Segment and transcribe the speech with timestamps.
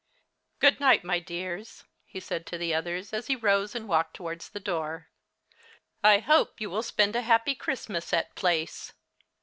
[0.59, 4.41] Good night, my dears," he said to the others, as he rose and walked toward
[4.41, 5.09] the door.
[6.03, 8.93] "I hope you will spend a happy Christmas at Place.